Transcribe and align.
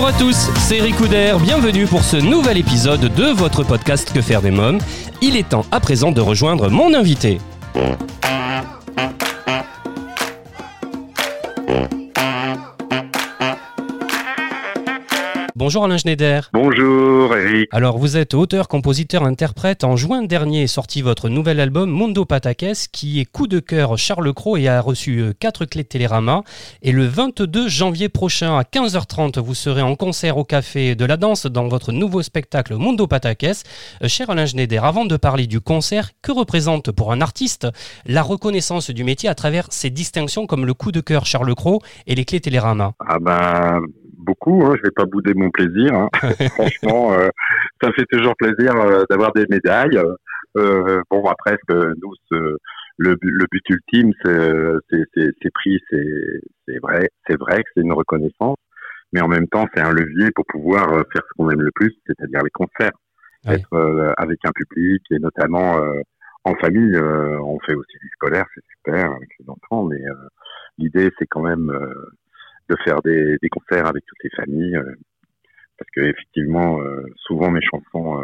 Bonjour 0.00 0.16
à 0.16 0.18
tous, 0.18 0.48
c'est 0.60 0.78
Eric 0.78 0.96
Couder, 0.96 1.34
bienvenue 1.42 1.84
pour 1.84 2.02
ce 2.04 2.16
nouvel 2.16 2.56
épisode 2.56 3.12
de 3.14 3.24
votre 3.24 3.64
podcast 3.64 4.10
Que 4.14 4.22
faire 4.22 4.40
des 4.40 4.50
mômes. 4.50 4.78
Il 5.20 5.36
est 5.36 5.50
temps 5.50 5.66
à 5.70 5.78
présent 5.78 6.10
de 6.10 6.22
rejoindre 6.22 6.70
mon 6.70 6.94
invité. 6.94 7.38
Bonjour 15.70 15.84
Alain 15.84 15.98
Schneider. 15.98 16.50
Bonjour 16.52 17.36
Eric. 17.36 17.68
Alors 17.70 17.96
vous 17.96 18.16
êtes 18.16 18.34
auteur, 18.34 18.66
compositeur, 18.66 19.22
interprète. 19.22 19.84
En 19.84 19.94
juin 19.94 20.24
dernier 20.24 20.64
est 20.64 20.66
sorti 20.66 21.00
votre 21.00 21.28
nouvel 21.28 21.60
album 21.60 21.88
Mondo 21.88 22.24
Patakes 22.24 22.88
qui 22.90 23.20
est 23.20 23.24
coup 23.24 23.46
de 23.46 23.60
cœur 23.60 23.96
Charles 23.96 24.34
Cros 24.34 24.56
et 24.56 24.66
a 24.66 24.80
reçu 24.80 25.32
4 25.38 25.66
clés 25.66 25.84
de 25.84 25.88
Télérama. 25.88 26.42
Et 26.82 26.90
le 26.90 27.06
22 27.06 27.68
janvier 27.68 28.08
prochain 28.08 28.58
à 28.58 28.62
15h30 28.62 29.38
vous 29.38 29.54
serez 29.54 29.80
en 29.80 29.94
concert 29.94 30.38
au 30.38 30.44
Café 30.44 30.96
de 30.96 31.04
la 31.04 31.16
Danse 31.16 31.46
dans 31.46 31.68
votre 31.68 31.92
nouveau 31.92 32.22
spectacle 32.22 32.74
Mondo 32.74 33.06
Patakes. 33.06 33.62
Euh, 34.02 34.08
cher 34.08 34.28
Alain 34.28 34.46
Schneider, 34.46 34.84
avant 34.84 35.04
de 35.04 35.16
parler 35.16 35.46
du 35.46 35.60
concert, 35.60 36.10
que 36.20 36.32
représente 36.32 36.90
pour 36.90 37.12
un 37.12 37.20
artiste 37.20 37.68
la 38.06 38.22
reconnaissance 38.22 38.90
du 38.90 39.04
métier 39.04 39.28
à 39.28 39.36
travers 39.36 39.68
ses 39.70 39.90
distinctions 39.90 40.48
comme 40.48 40.66
le 40.66 40.74
coup 40.74 40.90
de 40.90 41.00
cœur 41.00 41.26
Charles 41.26 41.54
Cros 41.54 41.80
et 42.08 42.16
les 42.16 42.24
clés 42.24 42.40
Télérama? 42.40 42.94
Ah 42.98 43.18
ben 43.20 43.82
beaucoup, 44.20 44.62
hein, 44.64 44.74
je 44.76 44.82
vais 44.82 44.90
pas 44.90 45.04
bouder 45.04 45.34
mon 45.34 45.50
plaisir. 45.50 45.94
hein. 45.94 46.08
Franchement, 46.54 47.12
euh, 47.12 47.28
ça 47.82 47.90
fait 47.92 48.06
toujours 48.10 48.34
plaisir 48.36 48.74
euh, 48.76 49.04
d'avoir 49.10 49.32
des 49.32 49.46
médailles. 49.50 50.00
Euh, 50.56 51.02
bon, 51.10 51.24
après, 51.26 51.56
nous, 51.70 52.14
ce- 52.30 52.56
le, 52.98 53.16
le 53.22 53.46
but 53.50 53.62
ultime, 53.70 54.12
c'est 54.22 54.52
c'est- 54.90 55.32
c'est- 55.90 56.78
vrai, 56.82 57.08
c'est 57.26 57.38
vrai 57.38 57.62
que 57.62 57.70
c'est 57.74 57.80
une 57.82 57.92
reconnaissance, 57.92 58.56
mais 59.12 59.20
en 59.20 59.28
même 59.28 59.46
temps, 59.48 59.66
c'est 59.74 59.80
un 59.80 59.92
levier 59.92 60.30
pour 60.34 60.44
pouvoir 60.46 60.92
euh, 60.92 61.02
faire 61.12 61.22
ce 61.28 61.32
qu'on 61.36 61.50
aime 61.50 61.62
le 61.62 61.70
plus, 61.74 61.94
c'est-à-dire 62.06 62.42
les 62.42 62.50
concerts, 62.50 62.92
Oui. 63.46 63.54
être 63.54 63.72
euh, 63.74 64.12
avec 64.18 64.38
un 64.44 64.52
public 64.52 65.02
et 65.10 65.18
notamment 65.18 65.78
euh, 65.82 66.00
en 66.44 66.54
famille. 66.56 66.94
euh, 66.96 67.38
on 67.40 67.58
fait 67.60 67.74
aussi 67.74 67.96
du 68.00 68.08
scolaire, 68.14 68.44
c'est 68.54 68.64
super 68.76 69.10
avec 69.12 69.28
les 69.38 69.46
enfants, 69.48 69.84
mais 69.84 70.00
euh, 70.06 70.28
l'idée, 70.78 71.10
c'est 71.18 71.26
quand 71.26 71.42
même 71.42 71.70
euh, 71.70 71.94
de 72.70 72.76
faire 72.84 73.02
des, 73.02 73.36
des 73.42 73.48
concerts 73.48 73.86
avec 73.86 74.04
toutes 74.06 74.22
les 74.24 74.30
familles, 74.30 74.76
euh, 74.76 74.94
parce 75.78 75.90
que 75.94 76.00
effectivement, 76.02 76.80
euh, 76.80 77.02
souvent 77.16 77.50
mes 77.50 77.60
chansons 77.62 78.22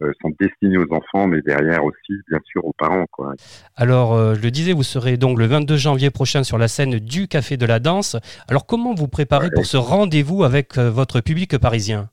euh, 0.00 0.12
sont 0.22 0.30
destinées 0.38 0.78
aux 0.78 0.92
enfants, 0.94 1.26
mais 1.26 1.42
derrière 1.42 1.84
aussi, 1.84 2.14
bien 2.28 2.38
sûr, 2.44 2.64
aux 2.64 2.74
parents. 2.78 3.06
Quoi. 3.10 3.34
Alors, 3.74 4.34
je 4.36 4.40
le 4.40 4.50
disais, 4.52 4.72
vous 4.72 4.84
serez 4.84 5.16
donc 5.16 5.38
le 5.38 5.46
22 5.46 5.76
janvier 5.76 6.10
prochain 6.10 6.44
sur 6.44 6.56
la 6.56 6.68
scène 6.68 7.00
du 7.00 7.26
Café 7.26 7.56
de 7.56 7.66
la 7.66 7.80
Danse. 7.80 8.16
Alors, 8.48 8.64
comment 8.64 8.94
vous 8.94 9.08
préparez 9.08 9.46
Ouais. 9.46 9.52
pour 9.54 9.66
ce 9.66 9.76
rendez-vous 9.76 10.44
avec 10.44 10.78
votre 10.78 11.20
public 11.20 11.58
parisien? 11.58 12.10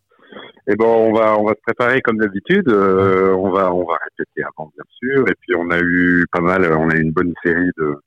Et 0.68 0.76
bon, 0.76 1.10
on 1.10 1.14
va 1.14 1.38
on 1.38 1.44
va 1.46 1.54
se 1.54 1.62
préparer 1.62 2.02
comme 2.02 2.18
d'habitude. 2.18 2.68
on 2.70 3.52
va 3.52 3.72
on 3.72 3.86
va 3.86 3.98
répéter 4.04 4.42
avant, 4.42 4.72
bien 4.76 4.86
sûr. 5.00 5.30
Et 5.30 5.36
puis 5.40 5.54
on 5.56 5.70
a 5.70 5.78
eu 5.80 6.26
pas 6.32 6.42
mal, 6.42 6.66
on 6.74 6.90
a 6.90 6.96
eu 6.96 7.02
une 7.02 7.12
bonne 7.12 7.36
série 7.46 7.70
de 7.78 8.02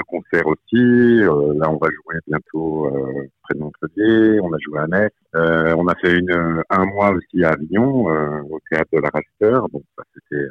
de 0.00 0.04
concerts 0.04 0.46
aussi. 0.46 0.76
Euh, 1.22 1.54
là, 1.58 1.70
on 1.70 1.76
va 1.76 1.88
jouer 1.90 2.16
bientôt 2.26 2.86
euh, 2.86 3.28
près 3.42 3.54
de 3.54 3.60
Montpellier. 3.60 4.40
On 4.42 4.52
a 4.52 4.58
joué 4.58 4.78
à 4.80 4.86
Metz. 4.86 5.12
Euh, 5.34 5.74
on 5.78 5.86
a 5.86 5.94
fait 5.96 6.18
une 6.18 6.62
un 6.70 6.84
mois 6.86 7.10
aussi 7.10 7.44
à 7.44 7.50
Avignon, 7.50 8.10
euh, 8.10 8.40
au 8.50 8.58
théâtre 8.70 8.90
de 8.92 9.00
la 9.00 9.10
Rasteur. 9.12 9.68
Donc 9.70 9.82
ça 9.96 10.04
c'était 10.14 10.46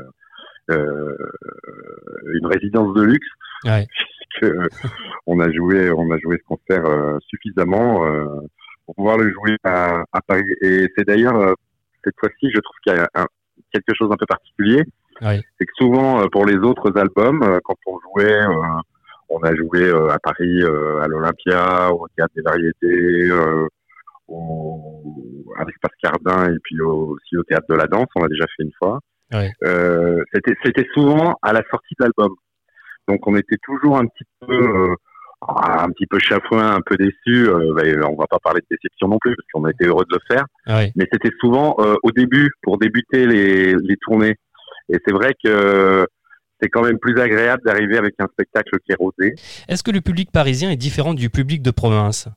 une 2.34 2.46
résidence 2.46 2.94
de 2.96 3.02
luxe. 3.04 3.28
Ouais. 3.66 3.88
on 5.28 5.40
a 5.40 5.52
joué 5.52 5.92
on 5.92 6.10
a 6.12 6.18
joué 6.20 6.38
ce 6.38 6.44
concert 6.56 6.86
suffisamment 7.28 8.06
pour 8.86 8.96
pouvoir 8.96 9.18
le 9.18 9.32
jouer 9.32 9.58
à, 9.64 10.04
à 10.14 10.22
Paris. 10.22 10.44
Et 10.62 10.88
c'est 10.96 11.06
d'ailleurs 11.06 11.56
cette 12.04 12.16
fois-ci, 12.20 12.50
je 12.54 12.60
trouve 12.60 12.76
qu'il 12.84 12.94
y 12.94 13.00
a 13.00 13.10
un- 13.16 13.26
quelque 13.74 13.94
chose 13.96 14.10
d'un 14.10 14.16
peu 14.18 14.26
particulier. 14.28 14.84
Oui. 15.22 15.42
C'est 15.58 15.66
que 15.66 15.74
souvent, 15.78 16.26
pour 16.32 16.46
les 16.46 16.56
autres 16.56 16.98
albums, 16.98 17.60
quand 17.66 17.76
on 17.88 18.00
jouait, 18.00 18.32
euh, 18.32 18.54
on 19.30 19.40
a 19.44 19.56
joué 19.56 19.84
euh, 19.84 20.10
à 20.10 20.20
Paris, 20.20 20.62
euh, 20.64 21.00
à 21.02 21.08
l'Olympia, 21.08 21.92
au 21.94 22.08
Théâtre 22.16 22.34
des 22.36 22.42
Variétés, 22.42 23.30
euh, 23.32 23.68
au- 24.28 25.46
avec 25.58 25.76
Pascardin 25.82 26.52
et 26.54 26.58
puis 26.64 26.80
au- 26.82 27.16
aussi 27.16 27.38
au 27.38 27.44
Théâtre 27.44 27.66
de 27.70 27.76
la 27.76 27.88
Danse, 27.88 28.08
on 28.16 28.22
l'a 28.22 28.28
déjà 28.30 28.46
fait 28.56 28.64
une 28.64 28.72
fois. 28.78 29.00
Euh, 29.64 30.24
C'était 30.34 30.56
c'était 30.64 30.88
souvent 30.94 31.36
à 31.42 31.54
la 31.54 31.62
sortie 31.70 31.96
de 32.00 32.06
l'album. 32.06 32.34
Donc 33.08 33.26
on 33.28 33.36
était 33.36 33.58
toujours 33.64 33.98
un 33.98 34.06
petit 34.06 34.24
peu... 34.42 34.54
euh, 34.54 34.96
ah, 35.42 35.84
un 35.86 35.90
petit 35.92 36.06
peu 36.06 36.20
chafouin, 36.20 36.76
un 36.76 36.82
peu 36.82 36.98
déçu. 36.98 37.48
Euh, 37.50 37.74
ben, 37.74 38.04
on 38.04 38.16
va 38.16 38.28
pas 38.28 38.40
parler 38.44 38.60
de 38.62 38.76
déception 38.76 39.08
non 39.08 39.18
plus, 39.22 39.36
parce 39.36 39.48
qu'on 39.54 39.64
a 39.66 39.72
été 39.72 39.86
heureux 39.86 40.04
de 40.10 40.16
le 40.16 40.36
faire 40.36 40.46
Ouais. 40.68 40.92
mais 40.96 41.08
c'était 41.12 41.32
souvent 41.40 41.76
euh, 41.80 41.96
au 42.04 42.12
début 42.12 42.52
pour 42.62 42.78
débuter 42.78 43.26
les, 43.26 43.74
les 43.76 43.98
tournées. 44.02 44.36
Et 44.92 44.98
c'est 45.06 45.14
vrai 45.14 45.34
que 45.44 46.06
c'est 46.62 46.70
quand 46.70 46.84
même 46.84 47.00
plus 47.00 47.20
agréable 47.20 47.62
d'arriver 47.66 47.98
avec 47.98 48.16
un 48.20 48.28
spectacle 48.28 48.78
qui 48.86 48.92
est 48.92 48.96
rodé. 49.00 49.36
Est-ce 49.68 49.84
que 49.84 49.92
le 49.92 50.02
public 50.02 50.32
parisien 50.32 50.70
est 50.72 50.78
différent 50.78 51.14
du 51.14 51.30
public 51.30 51.62
de 51.62 51.72
province? 51.72 52.28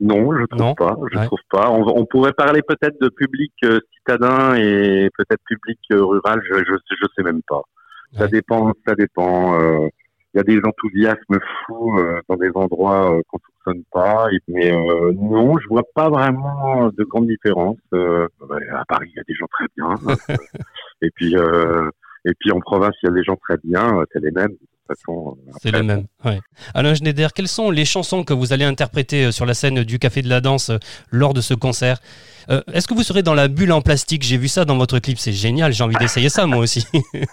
Non, 0.00 0.30
je 0.38 0.44
trouve 0.44 0.60
Non. 0.60 0.74
pas. 0.74 0.94
Je 1.12 1.18
Ouais. 1.18 1.24
trouve 1.26 1.38
pas. 1.50 1.70
On, 1.70 1.82
on 1.98 2.04
pourrait 2.04 2.32
parler 2.34 2.60
peut-être 2.62 3.00
de 3.00 3.08
public 3.08 3.52
euh, 3.64 3.80
citadin 3.96 4.54
et 4.56 5.08
peut-être 5.16 5.42
public 5.46 5.78
euh, 5.92 6.04
rural. 6.04 6.40
Je, 6.50 6.58
je 6.58 6.74
je 6.90 7.06
sais 7.16 7.22
même 7.22 7.40
pas. 7.48 7.62
Ça 8.16 8.26
dépend. 8.28 8.72
Ça 8.86 8.94
dépend. 8.94 9.58
euh, 9.60 9.88
Il 10.34 10.38
y 10.38 10.40
a 10.40 10.42
des 10.42 10.60
enthousiasmes 10.68 11.38
fous 11.66 11.98
euh, 11.98 12.20
dans 12.28 12.36
des 12.36 12.50
endroits 12.54 13.10
euh, 13.16 13.22
qu'on 13.28 13.38
soupçonne 13.38 13.82
pas. 13.90 14.28
Et- 14.32 14.38
Mais 14.48 14.70
euh, 14.70 15.12
non, 15.14 15.56
je 15.58 15.66
vois 15.68 15.84
pas 15.94 16.10
vraiment 16.10 16.88
de 16.88 17.04
grande 17.04 17.26
différence. 17.26 17.78
Euh, 17.94 18.28
à 18.74 18.84
Paris, 18.86 19.08
il 19.14 19.16
y 19.16 19.20
a 19.20 19.24
des 19.26 19.34
gens 19.34 19.46
très 19.50 19.66
bien. 19.76 19.94
et 21.00 21.10
puis 21.14 21.36
euh, 21.38 21.88
et 22.26 22.32
puis 22.38 22.50
en 22.52 22.60
province, 22.60 22.94
il 23.02 23.06
y 23.06 23.10
a 23.10 23.14
des 23.14 23.22
gens 23.24 23.36
très 23.36 23.56
bien. 23.64 23.98
euh, 24.00 24.04
C'est 24.12 24.22
les 24.22 24.30
mêmes. 24.30 24.48
De 24.50 24.94
toute 24.94 24.98
façon, 25.04 25.36
euh, 25.48 25.50
C'est 25.60 25.68
après, 25.70 25.80
le 25.80 25.86
même. 25.86 26.04
Ouais. 26.24 26.38
Alain 26.74 26.94
Schneider, 26.94 27.32
quelles 27.32 27.48
sont 27.48 27.70
les 27.72 27.84
chansons 27.84 28.22
que 28.22 28.32
vous 28.32 28.52
allez 28.52 28.64
interpréter 28.64 29.26
euh, 29.26 29.30
sur 29.32 29.44
la 29.46 29.54
scène 29.54 29.82
du 29.82 29.98
Café 29.98 30.22
de 30.22 30.28
la 30.28 30.40
Danse 30.40 30.70
lors 31.10 31.34
de 31.34 31.40
ce 31.40 31.54
concert? 31.54 31.98
Euh, 32.50 32.60
Est-ce 32.72 32.86
que 32.86 32.94
vous 32.94 33.02
serez 33.02 33.24
dans 33.24 33.34
la 33.34 33.48
bulle 33.48 33.72
en 33.72 33.80
plastique? 33.80 34.22
J'ai 34.22 34.36
vu 34.36 34.46
ça 34.46 34.64
dans 34.64 34.76
votre 34.78 35.00
clip, 35.00 35.18
c'est 35.18 35.32
génial. 35.32 35.72
J'ai 35.72 35.82
envie 35.82 35.96
d'essayer 35.96 36.28
ça 36.28 36.46
moi 36.46 36.58
aussi. 36.58 36.86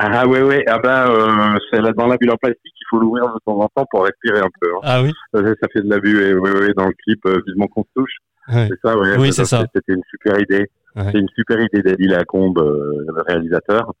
Ah 0.00 0.26
ouais 0.26 0.42
ouais. 0.42 0.64
Ah 0.68 0.78
ben 0.78 1.10
euh, 1.10 1.58
c'est 1.70 1.80
dans 1.96 2.06
la 2.06 2.16
bulle 2.16 2.30
en 2.30 2.36
plastique. 2.36 2.72
Il 2.80 2.84
faut 2.88 2.98
l'ouvrir 3.00 3.24
de 3.26 3.38
temps 3.44 3.58
en 3.60 3.68
temps 3.74 3.84
pour 3.90 4.04
respirer 4.04 4.38
un 4.38 4.48
peu. 4.60 4.68
hein. 4.76 4.80
ah 4.84 5.02
oui? 5.02 5.12
Ça, 5.34 5.40
fait 5.72 5.82
de 5.82 5.90
la 5.90 5.98
bulle. 5.98 6.22
Et 6.22 6.34
oui 6.34 6.50
oui 6.60 6.68
dans 6.76 6.86
le 6.86 6.94
clip, 7.04 7.20
euh, 7.26 7.42
vivement 7.46 7.66
qu'on 7.66 7.82
se 7.82 7.88
touche. 7.96 8.12
Ouais. 8.48 8.68
C'est 8.70 8.78
ça, 8.88 8.96
ouais. 8.96 9.16
Oui, 9.18 9.32
c'est 9.32 9.44
ça. 9.44 9.66
C'était 9.74 9.92
une 9.94 10.02
super 10.08 10.40
idée. 10.40 10.70
Ouais. 10.96 11.10
C'est 11.12 11.18
une 11.18 11.28
super 11.36 11.60
idée 11.60 11.82
d'Adi 11.82 12.06
Lacombe, 12.06 12.58
le 12.58 13.22
réalisateur, 13.28 13.92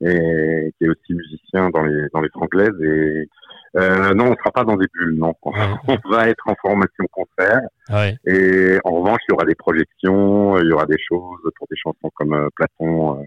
et 0.00 0.72
qui 0.78 0.84
est 0.84 0.88
aussi 0.88 1.14
musicien 1.14 1.70
dans 1.70 1.82
les 1.84 2.06
dans 2.12 2.20
les 2.20 2.28
Franglaises. 2.30 2.80
Et 2.82 3.28
euh, 3.76 4.14
non, 4.14 4.26
on 4.32 4.36
sera 4.36 4.52
pas 4.52 4.64
dans 4.64 4.76
des 4.76 4.86
bulles, 4.94 5.16
non. 5.18 5.34
Ouais. 5.44 5.52
On 5.88 6.10
va 6.10 6.28
être 6.28 6.44
en 6.46 6.54
formation 6.60 7.04
concert. 7.10 7.60
Ouais. 7.90 8.16
Et 8.26 8.78
en 8.84 8.92
revanche, 9.00 9.20
il 9.28 9.32
y 9.32 9.34
aura 9.34 9.44
des 9.44 9.54
projections, 9.56 10.56
il 10.58 10.68
y 10.68 10.72
aura 10.72 10.86
des 10.86 10.98
choses 11.08 11.40
pour 11.56 11.66
des 11.70 11.76
chansons 11.76 12.10
comme 12.14 12.34
euh, 12.34 12.48
Platon. 12.56 13.18
euh, 13.20 13.24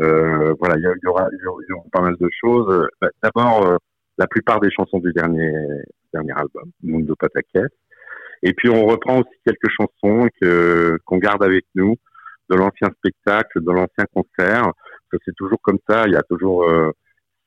euh, 0.00 0.54
voilà, 0.58 0.76
y, 0.78 0.86
aura, 0.86 0.94
il 0.96 1.04
y 1.04 1.08
aura- 1.08 1.28
il 1.62 1.66
y 1.68 1.72
aura 1.72 1.84
pas 1.92 2.00
mal 2.00 2.16
de 2.18 2.28
choses. 2.40 2.88
Bah, 3.00 3.08
D'abord, 3.22 3.66
euh, 3.66 3.76
la 4.18 4.26
plupart 4.26 4.60
des 4.60 4.70
chansons 4.70 4.98
du 4.98 5.12
dernier 5.12 5.52
dernier 6.12 6.32
album, 6.32 6.70
Mundo 6.82 7.14
Pataquès. 7.18 7.68
Et 8.42 8.52
puis 8.54 8.68
on 8.68 8.84
reprend 8.86 9.18
aussi 9.20 9.38
quelques 9.46 9.70
chansons 9.70 10.28
que 10.40 10.98
qu'on 11.04 11.18
garde 11.18 11.42
avec 11.42 11.64
nous 11.74 11.96
de 12.50 12.56
l'ancien 12.56 12.88
spectacle, 12.98 13.60
de 13.62 13.70
l'ancien 13.70 14.04
concert. 14.14 14.70
Que 15.12 15.18
C'est 15.24 15.34
toujours 15.36 15.60
comme 15.62 15.78
ça. 15.88 16.06
Il 16.06 16.12
y 16.12 16.16
a 16.16 16.22
toujours 16.22 16.64
euh, 16.64 16.90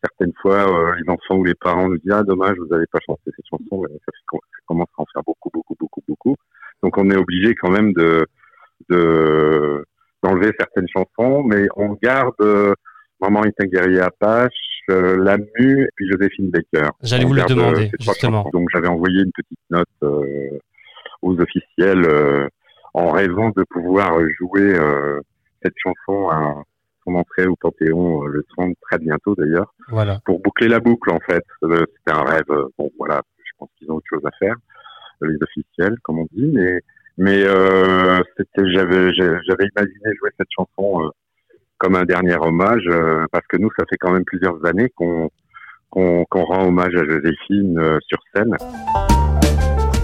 certaines 0.04 0.34
fois 0.42 0.70
euh, 0.70 0.96
les 0.96 1.10
enfants 1.10 1.38
ou 1.38 1.44
les 1.44 1.56
parents 1.56 1.90
nous 1.90 1.98
disent 1.98 2.14
ah 2.14 2.24
dommage 2.24 2.58
vous 2.58 2.68
n'avez 2.68 2.86
pas 2.92 3.00
chanté 3.06 3.32
cette 3.36 3.46
chanson. 3.50 3.82
Mais 3.82 3.98
ça, 4.06 4.12
commence 4.66 4.88
à 4.98 5.02
en 5.02 5.06
faire 5.14 5.24
beaucoup 5.26 5.50
beaucoup 5.54 5.76
beaucoup 5.80 6.02
beaucoup. 6.08 6.36
Donc 6.84 6.98
on 6.98 7.10
est 7.10 7.18
obligé 7.18 7.56
quand 7.56 7.72
même 7.72 7.94
de 7.94 8.26
de 8.90 9.86
d'enlever 10.24 10.52
certaines 10.58 10.88
chansons, 10.88 11.44
mais 11.44 11.68
on 11.76 11.98
garde 12.02 12.34
euh, 12.42 12.74
Maman 13.22 13.46
est 13.46 13.54
un 13.62 13.66
guerrier 13.66 14.02
Apache, 14.02 14.52
euh, 14.90 15.18
Lamu 15.18 15.84
et 15.84 15.90
puis 15.96 16.08
Joséphine 16.12 16.52
Baker. 16.52 16.90
J'allais 17.02 17.26
vous 17.26 17.34
le 17.34 17.44
demander, 17.44 17.92
justement. 18.00 18.50
Donc 18.54 18.68
j'avais 18.74 18.88
envoyé 18.88 19.22
une 19.22 19.32
petite 19.32 19.60
note 19.70 19.88
euh, 20.04 20.60
aux 21.22 21.40
officiels 21.40 22.06
euh, 22.06 22.48
en 22.94 23.12
raison 23.12 23.50
de 23.56 23.64
pouvoir 23.70 24.20
jouer 24.40 24.74
cette 25.62 25.74
chanson 25.78 26.30
à, 26.30 26.64
son 27.06 27.16
entrée 27.16 27.46
au 27.48 27.56
Panthéon 27.56 28.24
le 28.26 28.44
30, 28.58 28.74
très 28.82 28.98
bientôt 28.98 29.36
d'ailleurs, 29.36 29.74
Voilà. 29.90 30.20
pour 30.26 30.40
boucler 30.40 30.68
la 30.68 30.80
boucle 30.80 31.12
en 31.12 31.20
fait. 31.20 31.44
C'était 31.62 32.12
un 32.12 32.24
rêve. 32.24 32.44
Bon 32.78 32.92
voilà, 32.98 33.22
je 33.44 33.52
pense 33.58 33.70
qu'ils 33.78 33.92
ont 33.92 33.96
autre 33.96 34.08
chose 34.10 34.26
à 34.26 34.32
faire, 34.40 34.56
les 35.22 35.38
officiels 35.42 35.98
comme 36.04 36.20
on 36.20 36.28
dit, 36.32 36.50
mais 36.54 36.82
mais 37.18 37.44
euh, 37.46 38.22
c'était 38.36 38.70
j'avais 38.74 39.14
j'avais 39.14 39.68
imaginé 39.76 40.16
jouer 40.20 40.32
cette 40.38 40.50
chanson 40.50 41.10
comme 41.78 41.96
un 41.96 42.04
dernier 42.06 42.36
hommage 42.36 42.90
parce 43.32 43.46
que 43.48 43.58
nous 43.58 43.70
ça 43.78 43.86
fait 43.90 43.98
quand 43.98 44.12
même 44.12 44.26
plusieurs 44.26 44.66
années 44.66 44.90
qu'on 44.96 45.30
qu'on 45.90 46.26
qu'on 46.26 46.44
rend 46.44 46.68
hommage 46.68 46.96
à 46.96 47.06
Joséphine 47.06 48.00
sur 48.08 48.20
scène. 48.34 48.56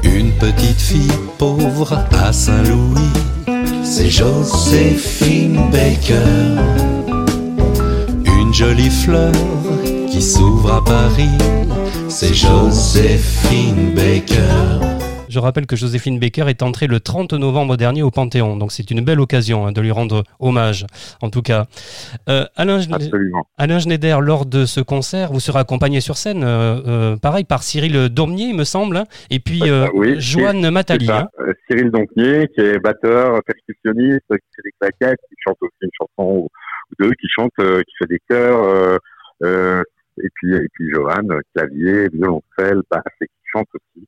Une 0.03 0.31
petite 0.33 0.79
fille 0.79 1.11
pauvre 1.37 1.97
à 2.11 2.33
Saint-Louis, 2.33 3.13
c'est 3.83 4.09
Joséphine 4.09 5.69
Baker. 5.71 6.57
Une 8.25 8.53
jolie 8.53 8.89
fleur 8.89 9.31
qui 10.09 10.21
s'ouvre 10.21 10.73
à 10.73 10.83
Paris, 10.83 11.37
c'est 12.09 12.33
Joséphine 12.33 13.93
Baker. 13.95 15.00
Je 15.31 15.39
rappelle 15.39 15.65
que 15.65 15.77
Joséphine 15.77 16.19
Baker 16.19 16.49
est 16.49 16.61
entrée 16.61 16.87
le 16.87 16.99
30 16.99 17.31
novembre 17.31 17.77
dernier 17.77 18.03
au 18.03 18.11
Panthéon, 18.11 18.57
donc 18.57 18.73
c'est 18.73 18.91
une 18.91 18.99
belle 18.99 19.21
occasion 19.21 19.65
hein, 19.65 19.71
de 19.71 19.79
lui 19.79 19.91
rendre 19.91 20.25
hommage, 20.41 20.85
en 21.21 21.29
tout 21.29 21.41
cas. 21.41 21.67
Euh, 22.27 22.43
Alain. 22.57 22.81
Alain 23.57 23.79
Schneider, 23.79 24.19
lors 24.19 24.45
de 24.45 24.65
ce 24.65 24.81
concert, 24.81 25.31
vous 25.31 25.39
serez 25.39 25.59
accompagné 25.59 26.01
sur 26.01 26.17
scène, 26.17 26.43
euh, 26.43 26.81
euh, 26.85 27.15
pareil, 27.15 27.45
par 27.45 27.63
Cyril 27.63 28.09
Dormier, 28.09 28.47
il 28.47 28.57
me 28.57 28.65
semble, 28.65 28.97
hein, 28.97 29.05
et 29.29 29.39
puis 29.39 29.61
euh, 29.63 29.87
oui, 29.93 30.19
Joanne 30.19 30.69
Matali. 30.69 31.09
Hein. 31.09 31.29
Cyril 31.69 31.91
Dompnier, 31.91 32.49
qui 32.53 32.59
est 32.59 32.79
batteur, 32.79 33.39
percussionniste, 33.45 34.27
qui 34.27 34.55
fait 34.57 34.61
des 34.65 34.73
claquettes, 34.81 35.19
qui 35.29 35.35
chante 35.47 35.57
aussi 35.61 35.77
une 35.81 35.89
chanson 35.97 36.39
ou 36.39 36.49
deux, 36.99 37.11
qui 37.11 37.27
chante, 37.29 37.53
qui 37.55 37.93
fait 37.99 38.07
des 38.09 38.19
chœurs, 38.29 38.99
et 39.45 40.27
puis 40.35 40.55
et 40.55 40.67
puis 40.73 40.91
Joanne, 40.91 41.39
clavier, 41.55 42.09
violoncelle, 42.09 42.81
basse, 42.91 43.03
et 43.21 43.27
qui 43.27 43.43
chante 43.53 43.67
aussi. 43.73 44.05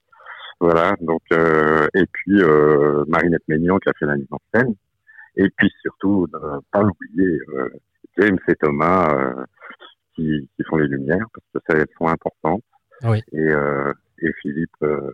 Voilà, 0.63 0.95
donc 1.01 1.21
euh, 1.33 1.89
et 1.94 2.06
puis 2.06 2.42
euh, 2.42 3.04
Marinette 3.10 3.45
Maignan 3.50 3.80
qui 3.80 3.89
a 3.89 3.94
fait 4.00 4.06
la 4.06 4.15
mise 4.15 4.31
en 4.31 4.38
scène, 4.54 4.74
et 5.36 5.50
puis 5.57 5.69
surtout 5.81 6.25
ne 6.31 6.39
pas 6.71 6.81
oublier 6.81 7.38
euh, 7.50 7.69
James 8.18 8.39
et 8.48 8.56
Thomas 8.56 9.13
euh, 9.13 9.44
qui, 10.15 10.50
qui 10.56 10.63
font 10.63 10.77
les 10.77 10.88
lumières 10.88 11.25
parce 11.33 11.45
que 11.54 11.60
ça 11.68 11.77
elles 11.77 11.94
sont 11.98 12.07
importantes. 12.07 12.63
Oui. 13.04 13.21
Et, 13.33 13.39
euh, 13.39 13.92
et 14.21 14.31
Philippe 14.42 14.71
euh, 14.83 15.12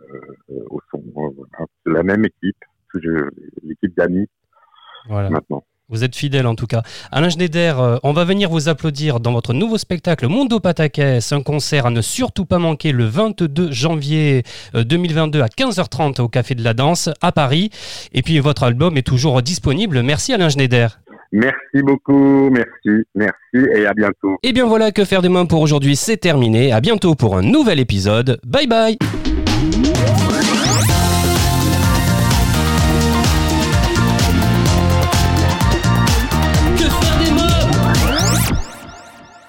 au 0.68 0.80
son, 0.88 1.02
voilà. 1.12 1.66
c'est 1.84 1.92
la 1.94 2.04
même 2.04 2.24
équipe, 2.24 2.64
l'équipe 3.64 3.96
d'amis 3.96 4.28
voilà. 5.08 5.30
maintenant. 5.30 5.64
Vous 5.90 6.04
êtes 6.04 6.14
fidèle 6.14 6.46
en 6.46 6.54
tout 6.54 6.66
cas. 6.66 6.82
Alain 7.10 7.30
Schneider, 7.30 7.80
euh, 7.80 7.96
on 8.04 8.12
va 8.12 8.24
venir 8.24 8.48
vous 8.48 8.68
applaudir 8.68 9.18
dans 9.18 9.32
votre 9.32 9.52
nouveau 9.52 9.76
spectacle 9.76 10.28
Mondo 10.28 10.60
Patakès, 10.60 11.32
un 11.32 11.42
concert 11.42 11.86
à 11.86 11.90
ne 11.90 12.00
surtout 12.00 12.44
pas 12.44 12.58
manquer 12.58 12.92
le 12.92 13.04
22 13.04 13.72
janvier 13.72 14.44
euh, 14.76 14.84
2022 14.84 15.40
à 15.40 15.46
15h30 15.46 16.20
au 16.20 16.28
Café 16.28 16.54
de 16.54 16.62
la 16.62 16.74
Danse 16.74 17.10
à 17.20 17.32
Paris. 17.32 17.70
Et 18.12 18.22
puis 18.22 18.38
votre 18.38 18.62
album 18.62 18.96
est 18.96 19.06
toujours 19.06 19.42
disponible. 19.42 20.02
Merci 20.02 20.32
Alain 20.32 20.48
Schneider. 20.48 21.00
Merci 21.32 21.82
beaucoup, 21.82 22.50
merci, 22.50 23.04
merci 23.14 23.36
et 23.74 23.86
à 23.86 23.94
bientôt. 23.94 24.38
Et 24.42 24.52
bien 24.52 24.66
voilà 24.66 24.90
que 24.92 25.04
faire 25.04 25.22
des 25.22 25.28
mains 25.28 25.46
pour 25.46 25.60
aujourd'hui, 25.60 25.96
c'est 25.96 26.16
terminé. 26.16 26.72
À 26.72 26.80
bientôt 26.80 27.14
pour 27.14 27.36
un 27.36 27.42
nouvel 27.42 27.80
épisode. 27.80 28.40
Bye 28.44 28.66
bye. 28.66 28.98